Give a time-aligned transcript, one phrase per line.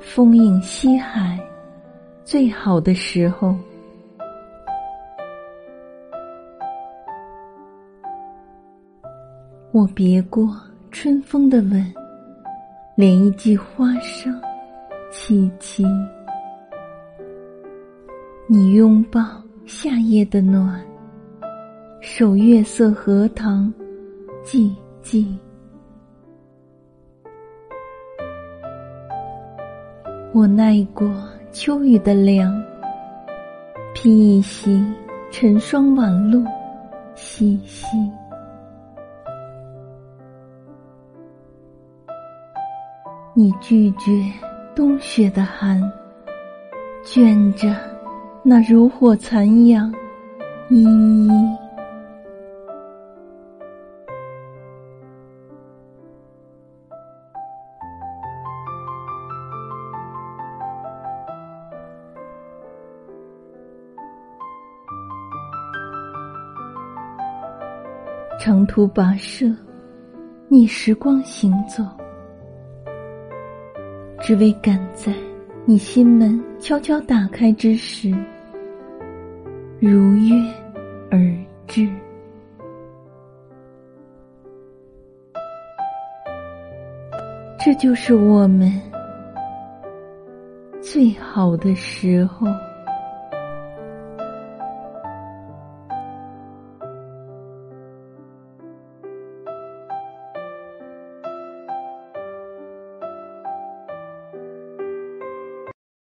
[0.00, 1.38] 风影西海，
[2.24, 3.54] 最好的时候。
[9.72, 10.56] 我别过
[10.90, 11.92] 春风的吻，
[12.96, 14.32] 连一季花香
[15.12, 15.84] 凄凄。
[18.46, 19.20] 你拥抱
[19.66, 20.82] 夏夜的暖，
[22.00, 23.72] 守月色荷塘
[24.42, 25.36] 寂寂。
[30.34, 31.10] 我耐过
[31.52, 32.62] 秋雨的凉，
[33.94, 34.84] 披一袭
[35.30, 36.44] 晨霜晚露，
[37.14, 37.86] 细细。
[43.34, 44.10] 你拒绝
[44.76, 45.80] 冬雪的寒，
[47.02, 47.74] 卷着
[48.42, 49.92] 那如火残阳，
[50.68, 51.57] 依依。
[68.38, 69.52] 长途跋涉，
[70.48, 71.84] 逆时光行走。
[74.20, 75.12] 只为赶在
[75.64, 78.10] 你心门悄悄打开之时，
[79.80, 80.34] 如约
[81.10, 81.18] 而
[81.66, 81.88] 至。
[87.58, 88.72] 这就是我们
[90.80, 92.46] 最好的时候。